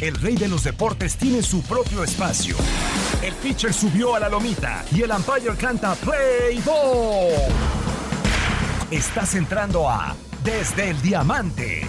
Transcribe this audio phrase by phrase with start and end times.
[0.00, 2.54] El rey de los deportes tiene su propio espacio.
[3.20, 7.34] El pitcher subió a la lomita y el umpire canta Play Ball.
[8.92, 10.14] Estás entrando a
[10.44, 11.82] Desde el Diamante.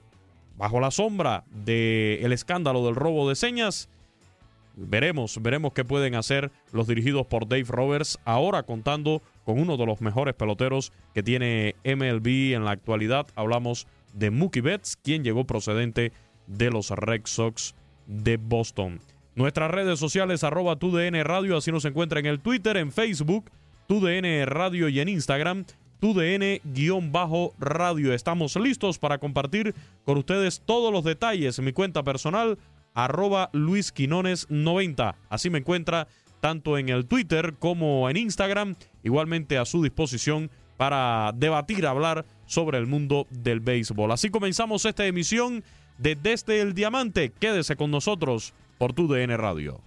[0.58, 3.90] bajo la sombra del escándalo del robo de señas.
[4.76, 9.88] Veremos, veremos qué pueden hacer los dirigidos por Dave Roberts, ahora contando con uno de
[9.88, 13.26] los mejores peloteros que tiene MLB en la actualidad.
[13.36, 16.12] Hablamos de Mookie Betts, quien llegó procedente
[16.46, 17.74] de los Red Sox
[18.08, 19.00] de Boston.
[19.36, 23.52] Nuestras redes sociales arroba TUDN Radio, así nos encuentra en el Twitter, en Facebook,
[23.88, 25.66] TUDN Radio y en Instagram,
[26.00, 26.44] TUDN-radio.
[28.14, 29.76] Estamos listos para compartir
[30.06, 32.58] con ustedes todos los detalles mi cuenta personal,
[32.94, 35.16] arroba Luis Quinones 90.
[35.30, 36.08] Así me encuentra
[36.40, 42.78] tanto en el Twitter como en Instagram, igualmente a su disposición para debatir, hablar sobre
[42.78, 44.12] el mundo del béisbol.
[44.12, 45.64] Así comenzamos esta emisión
[45.98, 47.32] de Desde el Diamante.
[47.32, 49.82] Quédese con nosotros por tu DN Radio.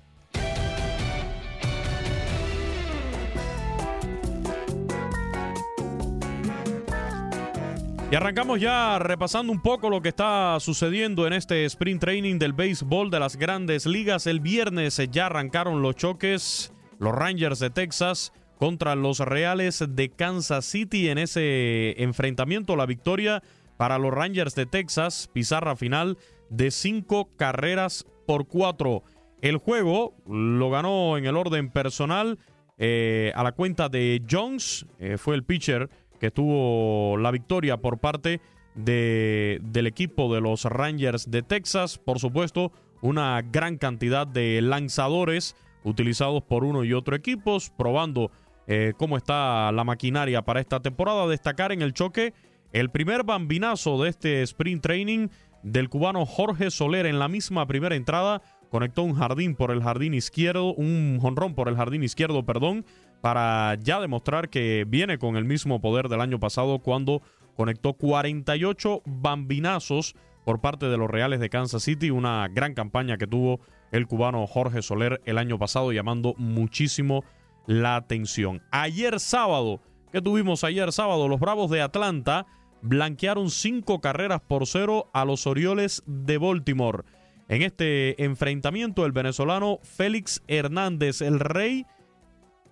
[8.12, 12.53] Y arrancamos ya repasando un poco lo que está sucediendo en este sprint training del
[12.53, 14.27] béisbol de las grandes ligas.
[14.27, 20.65] El viernes ya arrancaron los choques, los Rangers de Texas contra los Reales de Kansas
[20.65, 23.45] City en ese enfrentamiento, la victoria
[23.81, 26.19] para los Rangers de Texas, pizarra final
[26.50, 29.05] de cinco carreras por cuatro.
[29.41, 32.38] El juego lo ganó en el orden personal
[32.77, 35.88] eh, a la cuenta de Jones, eh, fue el pitcher
[36.19, 38.43] que tuvo la victoria por parte
[38.75, 41.97] de, del equipo de los Rangers de Texas.
[41.97, 48.31] Por supuesto, una gran cantidad de lanzadores utilizados por uno y otro equipos, probando
[48.67, 51.27] eh, cómo está la maquinaria para esta temporada.
[51.29, 52.35] Destacar en el choque
[52.72, 55.28] el primer bambinazo de este sprint training
[55.62, 58.43] del cubano Jorge Soler en la misma primera entrada.
[58.70, 62.84] Conectó un jardín por el jardín izquierdo, un jonrón por el jardín izquierdo, perdón,
[63.20, 67.22] para ya demostrar que viene con el mismo poder del año pasado cuando
[67.56, 70.14] conectó 48 bambinazos
[70.44, 74.46] por parte de los Reales de Kansas City, una gran campaña que tuvo el cubano
[74.46, 77.25] Jorge Soler el año pasado llamando muchísimo
[77.67, 78.62] la atención.
[78.70, 79.81] Ayer sábado,
[80.12, 81.28] ¿qué tuvimos ayer sábado?
[81.28, 82.46] Los Bravos de Atlanta
[82.82, 87.05] blanquearon cinco carreras por cero a los Orioles de Baltimore.
[87.49, 91.85] En este enfrentamiento, el venezolano Félix Hernández, el rey,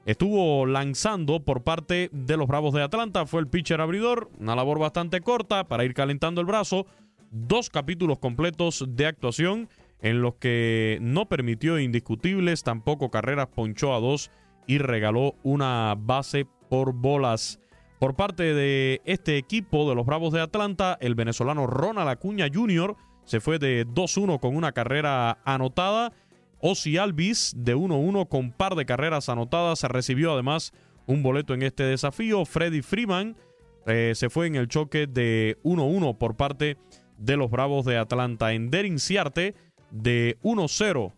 [0.06, 3.26] estuvo lanzando por parte de los Bravos de Atlanta.
[3.26, 6.86] Fue el pitcher abridor, una labor bastante corta para ir calentando el brazo.
[7.30, 9.68] Dos capítulos completos de actuación
[10.00, 14.30] en los que no permitió indiscutibles, tampoco carreras, ponchó a dos
[14.66, 17.58] y regaló una base por bolas.
[17.98, 22.94] Por parte de este equipo de los Bravos de Atlanta, el venezolano Ronald Acuña Jr.
[23.24, 26.12] se fue de 2-1 con una carrera anotada
[26.60, 29.82] Ozzy Alvis de 1-1 con par de carreras anotadas.
[29.82, 30.72] Recibió además
[31.06, 32.44] un boleto en este desafío.
[32.44, 33.36] Freddy Freeman
[33.86, 36.76] eh, se fue en el choque de 1-1 por parte
[37.16, 38.52] de los Bravos de Atlanta.
[38.52, 39.54] Ender Inciarte
[39.90, 41.14] de 1-0,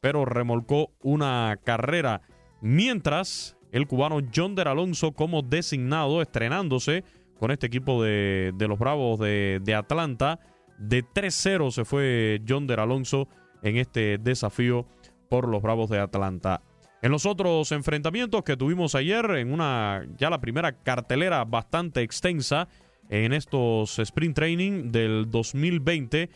[0.00, 2.22] pero remolcó una carrera.
[2.60, 7.02] Mientras el cubano John Der Alonso como designado, estrenándose
[7.40, 10.38] con este equipo de, los Bravos de, de Atlanta.
[10.78, 13.28] De 3-0 se fue John Der Alonso
[13.62, 14.86] en este desafío
[15.28, 16.62] por los Bravos de Atlanta.
[17.02, 22.68] En los otros enfrentamientos que tuvimos ayer, en una ya la primera cartelera bastante extensa
[23.08, 26.30] en estos sprint training del 2020,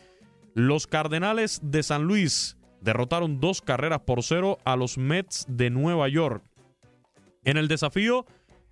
[0.55, 6.09] los Cardenales de San Luis derrotaron dos carreras por cero a los Mets de Nueva
[6.09, 6.43] York.
[7.43, 8.25] En el desafío,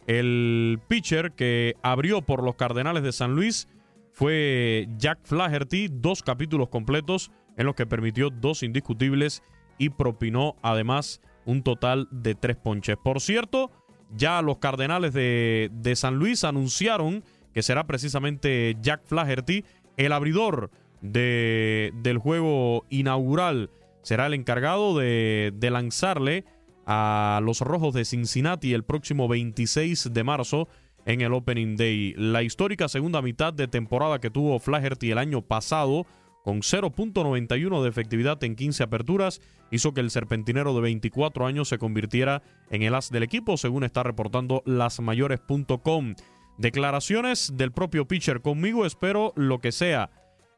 [0.08, 3.68] el pitcher que abrió por los Cardenales de San Luis
[4.12, 9.44] fue Jack Flaherty, dos capítulos completos en los que permitió dos indiscutibles
[9.78, 12.98] y propinó además un total de tres ponches.
[12.98, 13.72] Por cierto,
[14.16, 17.24] ya los Cardenales de, San Luis anunciaron
[17.54, 19.66] que será precisamente Jack Flaherty
[19.98, 20.72] el abridor
[21.02, 23.70] de, del juego inaugural.
[24.02, 26.46] Será el encargado de, de lanzarle
[26.88, 30.70] a los Rojos de Cincinnati el próximo 26 de marzo
[31.06, 32.14] en el Opening Day.
[32.18, 36.08] La histórica segunda mitad de temporada que tuvo Flaherty el año pasado
[36.48, 41.78] con 0.91 de efectividad en 15 aperturas, hizo que el serpentinero de 24 años se
[41.78, 46.16] convirtiera en el as del equipo, según está reportando lasmayores.com.
[46.58, 50.10] Declaraciones del propio pitcher conmigo, espero lo que sea.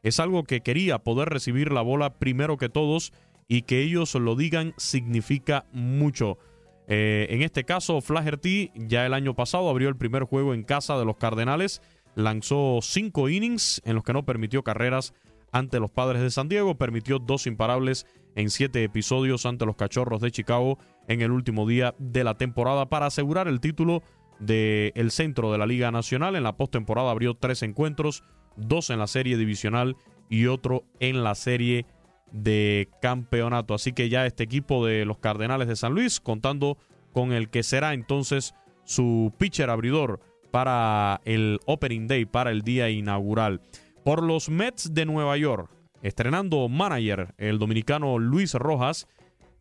[0.04, 3.12] Es algo que quería poder recibir la bola primero que todos
[3.50, 6.38] y que ellos lo digan significa mucho.
[6.86, 10.96] Eh, en este caso, Flaherty ya el año pasado abrió el primer juego en casa
[10.96, 11.82] de los Cardenales,
[12.14, 15.14] lanzó cinco innings en los que no permitió carreras
[15.50, 20.20] ante los Padres de San Diego, permitió dos imparables en siete episodios ante los Cachorros
[20.20, 20.78] de Chicago
[21.08, 24.04] en el último día de la temporada para asegurar el título
[24.38, 26.36] del centro de la Liga Nacional.
[26.36, 28.22] En la postemporada abrió tres encuentros,
[28.54, 29.96] dos en la serie divisional
[30.28, 31.84] y otro en la serie
[32.32, 33.74] de campeonato.
[33.74, 36.78] Así que ya este equipo de los Cardenales de San Luis, contando
[37.12, 40.20] con el que será entonces su pitcher abridor
[40.50, 43.60] para el Opening Day, para el día inaugural
[44.04, 45.70] por los Mets de Nueva York.
[46.02, 49.06] Estrenando manager, el dominicano Luis Rojas.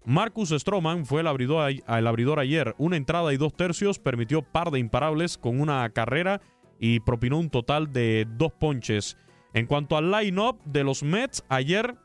[0.06, 2.74] Marcus Stroman fue el abridor, el abridor ayer.
[2.78, 6.42] Una entrada y dos tercios permitió par de imparables con una carrera
[6.80, 9.18] y propinó un total de dos ponches.
[9.54, 11.96] En cuanto al line-up de los Mets, ayer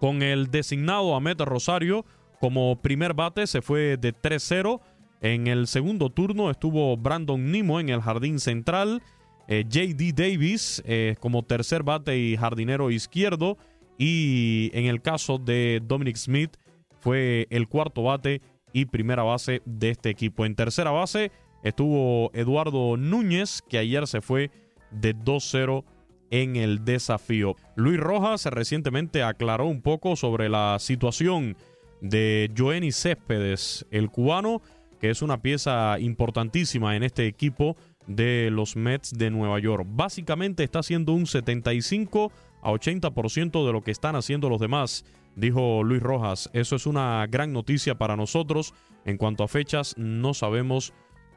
[0.00, 2.04] con el designado Ahmed Rosario
[2.40, 4.80] como primer bate se fue de 3-0.
[5.20, 9.02] En el segundo turno estuvo Brandon Nimo en el jardín central.
[9.46, 13.58] Eh, JD Davis eh, como tercer bate y jardinero izquierdo.
[13.98, 16.56] Y en el caso de Dominic Smith
[17.00, 18.40] fue el cuarto bate
[18.72, 20.46] y primera base de este equipo.
[20.46, 24.50] En tercera base estuvo Eduardo Núñez, que ayer se fue
[24.90, 25.84] de 2-0
[26.30, 27.56] en el desafío.
[27.76, 31.56] Luis Rojas recientemente aclaró un poco sobre la situación
[32.00, 34.62] de Joenny Céspedes, el cubano,
[35.00, 39.86] que es una pieza importantísima en este equipo de los Mets de Nueva York.
[39.88, 42.32] Básicamente está haciendo un 75
[42.62, 45.04] a 80% de lo que están haciendo los demás,
[45.36, 46.50] dijo Luis Rojas.
[46.52, 48.74] Eso es una gran noticia para nosotros.
[49.04, 50.92] En cuanto a fechas, no sabemos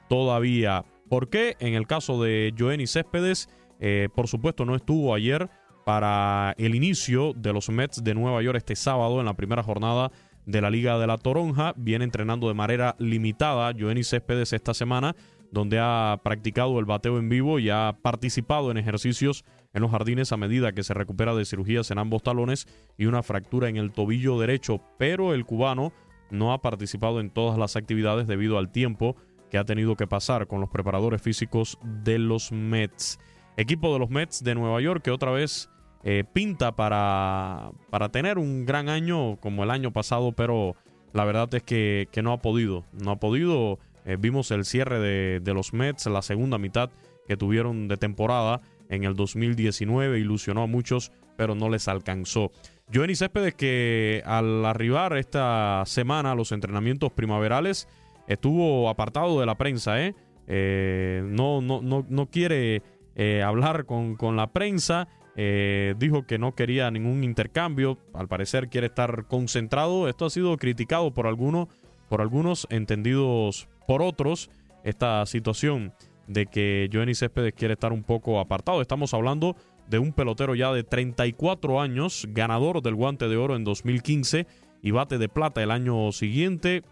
[0.09, 1.55] todavía por qué.
[1.59, 5.49] En el caso de Joenny Céspedes, eh, por supuesto, no estuvo ayer
[5.85, 10.11] para el inicio de los Mets de Nueva York este sábado en la primera jornada
[10.45, 11.73] de la Liga de la Toronja.
[11.75, 15.15] Viene entrenando de manera limitada Joenny Céspedes esta semana,
[15.51, 20.31] donde ha practicado el bateo en vivo y ha participado en ejercicios en los jardines
[20.31, 23.91] a medida que se recupera de cirugías en ambos talones y una fractura en el
[23.91, 24.81] tobillo derecho.
[24.97, 25.93] Pero el cubano
[26.31, 29.15] no ha participado en todas las actividades debido al tiempo
[29.51, 33.19] que ha tenido que pasar con los preparadores físicos de los Mets.
[33.57, 35.69] Equipo de los Mets de Nueva York que otra vez
[36.03, 40.75] eh, pinta para, para tener un gran año como el año pasado, pero
[41.13, 42.83] la verdad es que, no ha podido.
[42.91, 43.79] No ha podido.
[44.05, 46.89] Eh, vimos el cierre de, de, los Mets, la segunda mitad
[47.27, 52.51] que tuvieron de temporada en el 2019, ilusionó a muchos, pero no les alcanzó.
[52.93, 57.87] Joenny Céspedes que al arribar esta semana a los entrenamientos primaverales
[58.27, 60.15] estuvo apartado de la prensa, ¿eh?
[60.47, 62.81] eh no, no, no, no quiere
[63.15, 65.07] eh, hablar con, con, la prensa.
[65.35, 67.97] Eh, dijo que no quería ningún intercambio.
[68.13, 70.07] Al parecer quiere estar concentrado.
[70.07, 71.67] Esto ha sido criticado por algunos,
[72.09, 74.49] por algunos entendidos por otros.
[74.83, 75.93] Esta situación
[76.27, 78.81] de que Joenny Céspedes quiere estar un poco apartado.
[78.81, 79.55] Estamos hablando
[79.87, 84.47] de un pelotero ya de 34 años, ganador del guante de oro en 2015
[84.81, 86.83] y bate de plata el año siguiente.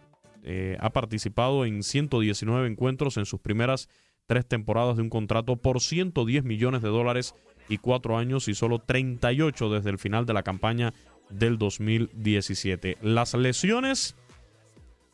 [0.43, 3.89] Eh, ha participado en 119 encuentros en sus primeras
[4.31, 7.35] tres temporadas de un contrato por 110 millones de dólares
[7.67, 10.93] y cuatro años y solo 38 desde el final de la campaña
[11.29, 12.97] del 2017.
[13.01, 14.15] Las lesiones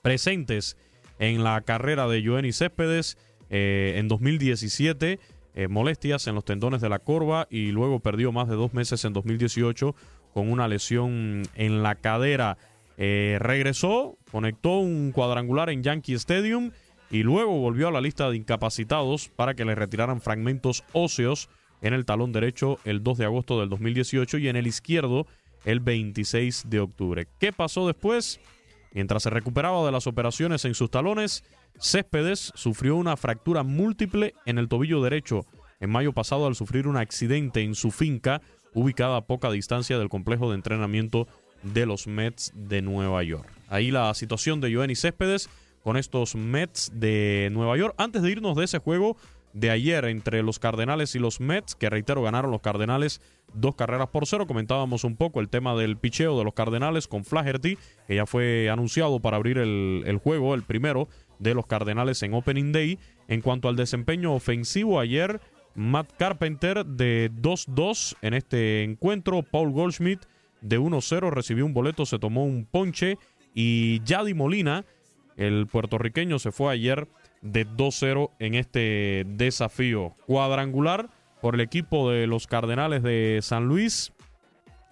[0.03, 0.77] presentes
[1.17, 3.17] en la carrera de Joenny Céspedes
[3.49, 5.19] eh, en 2017,
[5.55, 9.03] eh, molestias en los tendones de la corva y luego perdió más de dos meses
[9.03, 9.95] en 2018
[10.31, 12.59] con una lesión en la cadera.
[12.99, 16.69] Eh, regresó, conectó un cuadrangular en Yankee Stadium
[17.09, 21.49] y luego volvió a la lista de incapacitados para que le retiraran fragmentos óseos
[21.81, 25.27] en el talón derecho el 2 de agosto del 2018 y en el izquierdo
[25.65, 27.27] el 26 de octubre.
[27.39, 28.39] ¿Qué pasó después?
[28.93, 31.43] Mientras se recuperaba de las operaciones en sus talones,
[31.79, 35.45] Céspedes sufrió una fractura múltiple en el tobillo derecho
[35.79, 38.41] en mayo pasado al sufrir un accidente en su finca
[38.73, 41.27] ubicada a poca distancia del complejo de entrenamiento
[41.63, 43.47] de los Mets de Nueva York.
[43.67, 45.49] Ahí la situación de Joenny Céspedes
[45.87, 47.95] con estos Mets de Nueva York.
[47.97, 49.15] Antes de irnos de ese juego
[49.53, 53.21] de ayer entre los Cardenales y los Mets, que reitero ganaron los Cardenales
[53.53, 54.47] dos carreras por cero.
[54.47, 58.69] Comentábamos un poco el tema del picheo de los Cardenales con Flaherty, que ya fue
[58.69, 61.07] anunciado para abrir el, juego, el primero
[61.39, 62.99] de los Cardenales en Opening Day.
[63.29, 65.39] En cuanto al desempeño ofensivo, ayer
[65.73, 69.41] Matt Carpenter de 2-2 en este encuentro.
[69.41, 70.19] Paul Goldschmidt
[70.59, 73.17] de 1-0 recibió un boleto, se tomó un ponche.
[73.53, 74.85] Y Yadi Molina,
[75.37, 77.07] el puertorriqueño, se fue ayer
[77.41, 81.09] de 2-0 en este desafío cuadrangular
[81.41, 84.11] por el equipo de los Cardenales de San Luis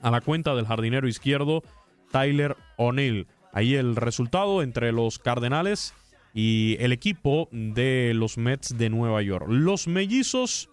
[0.02, 1.64] a la cuenta del jardinero izquierdo
[2.12, 3.28] Tyler O'Neill.
[3.52, 5.94] Ahí el resultado entre los Cardenales
[6.34, 9.48] y el equipo de los Mets de Nueva York.
[9.50, 10.70] Los mellizos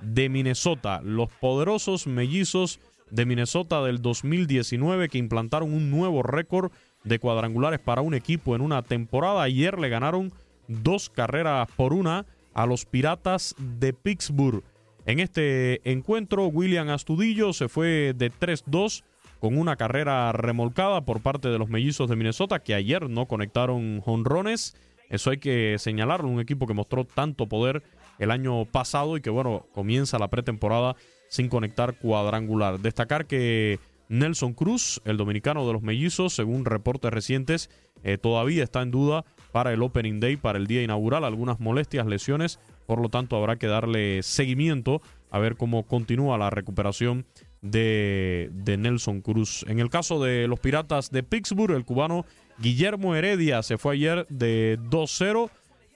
[0.00, 6.72] de Minnesota, los poderosos mellizos de Minnesota del 2019 que implantaron un nuevo récord
[7.04, 9.42] de cuadrangulares para un equipo en una temporada.
[9.42, 10.32] Ayer le ganaron
[10.68, 14.62] dos carreras por una a los Piratas de Pittsburgh.
[15.06, 19.04] En este encuentro, William Astudillo se fue de 3-2
[19.38, 24.00] con una carrera remolcada por parte de los mellizos de Minnesota que ayer no conectaron
[24.00, 24.74] jonrones.
[25.10, 27.82] Eso hay que señalarlo, un equipo que mostró tanto poder
[28.18, 30.96] el año pasado y que bueno, comienza la pretemporada
[31.28, 32.78] sin conectar cuadrangular.
[32.80, 37.70] Destacar que Nelson Cruz, el dominicano de los mellizos, según reportes recientes,
[38.02, 42.06] eh, todavía está en duda para el Opening Day, para el día inaugural, algunas molestias,
[42.06, 47.24] lesiones, por lo tanto habrá que darle seguimiento a ver cómo continúa la recuperación
[47.62, 49.64] de, Nelson Cruz.
[49.68, 52.26] En el caso de los Piratas de Pittsburgh, el cubano
[52.58, 55.50] Guillermo Heredia se fue ayer de 2-0,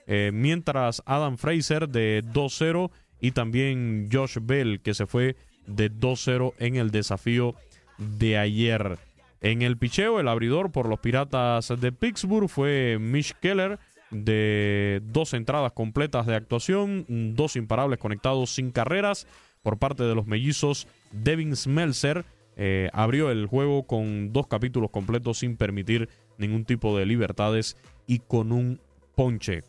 [0.07, 2.89] eh, mientras Adam Fraser de 2-0
[3.21, 5.35] y también Josh Bell que se fue
[5.67, 7.53] de 2-0 en el desafío
[7.99, 8.97] de ayer.
[9.41, 13.79] En el picheo, el abridor por los Piratas de Pittsburgh fue Mitch Keller
[14.11, 19.27] de dos entradas completas de actuación, dos imparables conectados sin carreras
[19.61, 20.87] por parte de los mellizos.
[21.11, 22.25] Devin Smelser
[22.57, 27.77] eh, abrió el juego con dos capítulos completos sin permitir ningún tipo de libertades
[28.07, 28.81] y con un
[29.15, 29.63] ponche.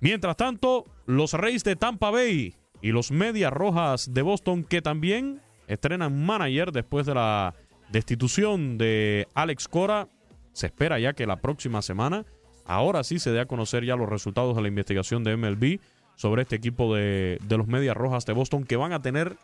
[0.00, 5.40] Mientras tanto, los Reyes de Tampa Bay y los Medias Rojas de Boston, que también
[5.72, 7.54] estrenan manager después de la
[7.90, 10.08] destitución de Alex Cora,
[10.52, 12.24] se espera ya que la próxima semana,
[12.66, 15.80] ahora sí se dé a conocer ya los resultados de la investigación de MLB
[16.16, 19.36] sobre este equipo de, de los Medias Rojas de Boston, que van a tener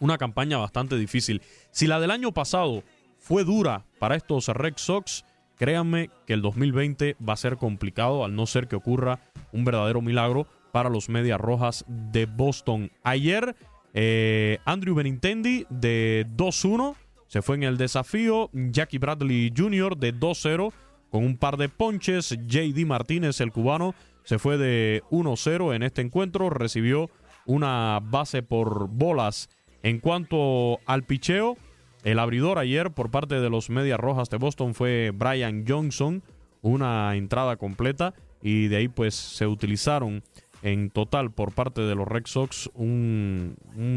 [0.00, 1.42] una campaña bastante difícil.
[1.70, 2.82] Si la del año pasado
[3.18, 5.24] fue dura para estos Red Sox,
[5.58, 9.18] Créanme que el 2020 va a ser complicado al no ser que ocurra
[9.52, 12.92] un verdadero milagro para los Medias Rojas de Boston.
[13.02, 13.56] Ayer,
[14.00, 16.94] eh, Andrew Benintendi de 2-1
[17.26, 18.48] se fue en el desafío.
[18.52, 19.96] Jackie Bradley Jr.
[19.96, 20.72] de 2-0
[21.10, 22.38] con un par de ponches.
[22.46, 26.48] JD Martínez, el cubano, se fue de 1-0 en este encuentro.
[26.48, 27.10] Recibió
[27.44, 29.50] una base por bolas.
[29.82, 31.56] En cuanto al picheo,
[32.04, 36.22] el abridor ayer por parte de los Medias Rojas de Boston fue Brian Johnson,
[36.62, 40.22] una entrada completa y de ahí pues se utilizaron
[40.62, 43.56] en total por parte de los Red Sox un,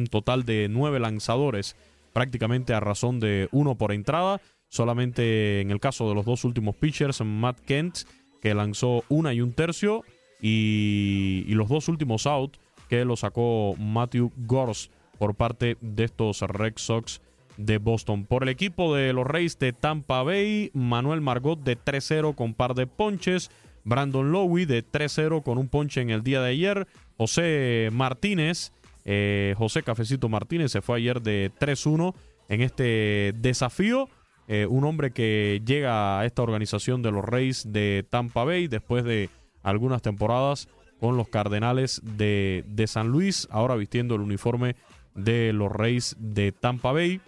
[0.10, 1.76] total de nueve lanzadores,
[2.14, 4.42] prácticamente a razón de uno por entrada.
[4.68, 8.00] Solamente en el caso de los dos últimos pitchers, Matt Kent,
[8.42, 10.04] que lanzó una y un tercio,
[10.42, 12.58] y, los dos últimos out
[12.90, 14.90] que lo sacó Matthew Gors
[15.20, 17.22] por parte de estos Red Sox
[17.58, 18.26] de Boston.
[18.26, 22.74] Por el equipo de los Reyes de Tampa Bay, Manuel Margot de 3-0 con par
[22.74, 23.52] de ponches.
[23.84, 26.88] Brandon Lowy de 3-0 con un ponche en el día de ayer.
[27.18, 28.72] José Martínez,
[29.06, 32.14] eh, José Cafecito Martínez se fue ayer de 3-1
[32.50, 34.10] en este desafío.
[34.48, 39.04] Eh, un hombre que llega a esta organización de los Reyes de Tampa Bay después
[39.04, 39.30] de
[39.64, 40.68] algunas temporadas
[41.00, 44.76] con los Cardenales de, San Luis, ahora vistiendo el uniforme
[45.16, 47.22] de los Reyes de Tampa Bay.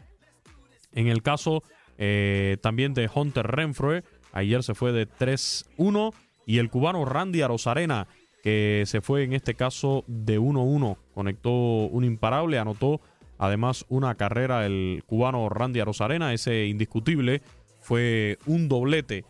[0.91, 1.63] En el caso
[1.97, 6.13] eh, también de Hunter Renfroe, ayer se fue de 3-1
[6.45, 8.07] y el cubano Randy Arozarena,
[8.41, 13.01] que se fue en este caso de 1-1, conectó un imparable, anotó
[13.37, 17.41] además una carrera el cubano Randy Arozarena, ese indiscutible,
[17.79, 19.25] fue un doblete.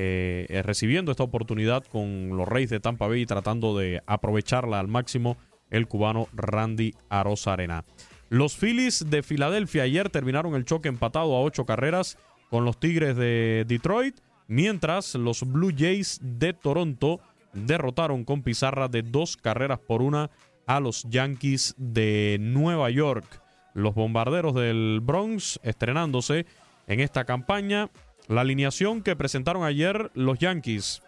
[0.00, 4.86] Eh, eh, recibiendo esta oportunidad con los Reyes de Tampa Bay tratando de aprovecharla al
[4.86, 5.36] máximo
[5.70, 7.84] el cubano Randy Arozarena.
[8.28, 12.16] Los Phillies de Filadelfia ayer terminaron el choque empatado a ocho carreras
[12.50, 17.20] con los Tigres de Detroit, mientras los Blue Jays de Toronto
[17.52, 20.30] derrotaron con pizarra de dos carreras por una
[20.66, 23.40] a los Yankees de Nueva York.
[23.74, 26.46] Los bombarderos del Bronx estrenándose
[26.88, 27.90] en esta campaña.
[28.26, 31.02] La alineación que presentaron ayer los Yankees.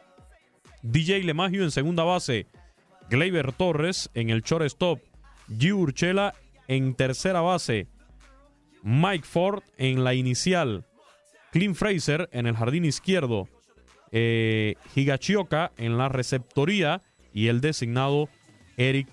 [0.82, 2.46] DJ LeMagio en segunda base.
[3.10, 5.00] Gleyber Torres en el shortstop.
[5.50, 5.72] G.
[5.72, 6.34] Urchela
[6.68, 7.88] en tercera base,
[8.82, 10.86] Mike Ford en la inicial,
[11.52, 13.48] Clint Fraser en el jardín izquierdo,
[14.12, 18.28] eh, en la receptoría y el designado
[18.76, 19.08] Eric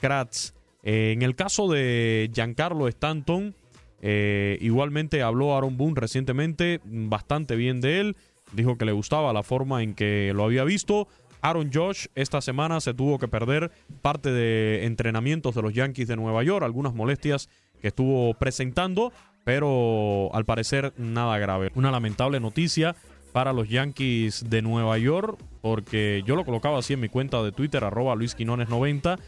[0.00, 0.52] Kratz.
[0.82, 3.54] Eh, en el caso de Giancarlo Stanton,
[4.00, 8.16] eh, igualmente habló Aaron Boone recientemente bastante bien de él.
[8.52, 11.08] Dijo que le gustaba la forma en que lo había visto.
[11.40, 16.16] Aaron Josh esta semana se tuvo que perder parte de entrenamientos de los Yankees de
[16.16, 17.48] Nueva York, algunas molestias
[17.80, 19.12] que estuvo presentando,
[19.44, 21.70] pero al parecer nada grave.
[21.74, 22.94] Una lamentable noticia
[23.32, 27.52] para los Yankees de Nueva York, porque yo lo colocaba así en mi cuenta de
[27.52, 29.18] Twitter, arroba luisquinones90.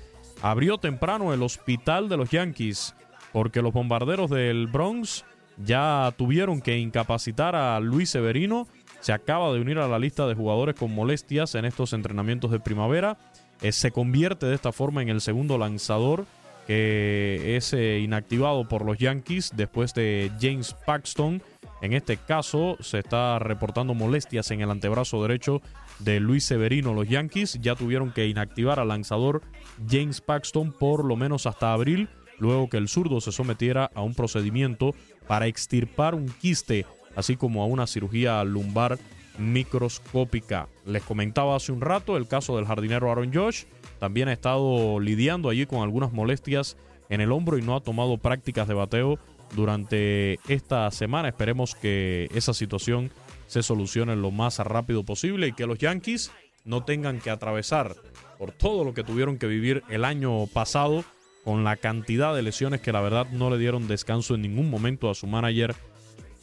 [0.43, 2.95] Abrió temprano el hospital de los Yankees,
[3.33, 5.25] porque los bombarderos del Bronx
[5.65, 8.67] ya tuvieron que incapacitar a Luis Severino
[9.05, 12.59] se acaba de unir a la lista de jugadores con molestias en estos entrenamientos de
[12.59, 13.19] primavera.
[13.61, 16.25] Eh, se convierte de esta forma en el segundo lanzador
[16.67, 21.43] que es eh, inactivado por los Yankees después de James Paxton.
[21.83, 25.61] En este caso se está reportando molestias en el antebrazo derecho
[25.99, 26.95] de Luis Severino.
[26.95, 29.43] Los Yankees ya tuvieron que inactivar al lanzador
[29.89, 34.15] James Paxton por lo menos hasta abril, luego que el zurdo se sometiera a un
[34.15, 34.95] procedimiento
[35.27, 38.99] para extirpar un quiste así como a una cirugía lumbar
[39.39, 40.69] microscópica.
[40.85, 43.65] Les comentaba hace un rato el caso del jardinero Aaron Josh.
[43.99, 46.77] También ha estado lidiando allí con algunas molestias
[47.09, 49.19] en el hombro y no ha tomado prácticas de bateo
[49.55, 51.29] durante esta semana.
[51.29, 53.11] Esperemos que esa situación
[53.47, 56.33] se solucione lo más rápido posible y que los Yankees
[56.65, 57.95] no tengan que atravesar
[58.39, 61.05] por todo lo que tuvieron que vivir el año pasado
[61.45, 65.11] con la cantidad de lesiones que la verdad no le dieron descanso en ningún momento
[65.11, 65.75] a su manager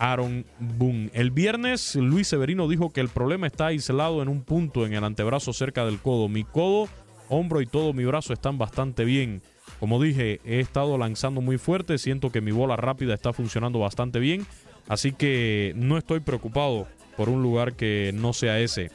[0.01, 1.11] Aaron Boone.
[1.13, 5.03] El viernes, Luis Severino dijo que el problema está aislado en un punto en el
[5.03, 6.27] antebrazo cerca del codo.
[6.27, 6.89] Mi codo,
[7.29, 9.43] hombro y todo mi brazo están bastante bien.
[9.79, 14.17] Como dije, he estado lanzando muy fuerte, siento que mi bola rápida está funcionando bastante
[14.17, 14.47] bien,
[14.87, 18.89] así que no estoy preocupado por un lugar que no sea ese.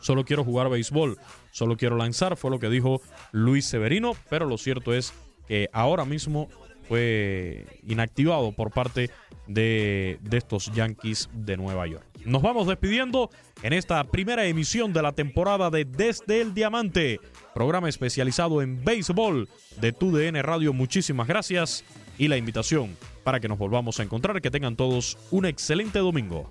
[0.00, 1.16] Solo quiero jugar béisbol,
[1.52, 3.00] solo quiero lanzar, fue lo que dijo
[3.32, 5.14] Luis Severino, pero lo cierto es
[5.46, 6.48] que ahora mismo
[6.88, 9.10] fue inactivado por parte
[9.46, 12.04] de, de, estos Yankees de Nueva York.
[12.24, 13.30] Nos vamos despidiendo
[13.62, 17.20] en esta primera emisión de la temporada de Desde el Diamante,
[17.54, 19.48] programa especializado en béisbol
[19.80, 20.72] de TUDN Radio.
[20.72, 21.84] Muchísimas gracias
[22.18, 24.40] y la invitación para que nos volvamos a encontrar.
[24.42, 26.50] Que tengan todos un excelente domingo.